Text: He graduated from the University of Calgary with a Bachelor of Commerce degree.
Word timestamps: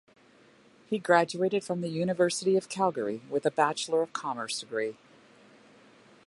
He 0.87 0.97
graduated 0.97 1.63
from 1.63 1.81
the 1.81 1.87
University 1.87 2.57
of 2.57 2.69
Calgary 2.69 3.21
with 3.29 3.45
a 3.45 3.51
Bachelor 3.51 4.01
of 4.01 4.13
Commerce 4.13 4.59
degree. 4.59 4.97